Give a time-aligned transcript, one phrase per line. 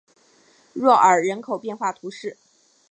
[0.73, 2.35] 若尔人口变化图示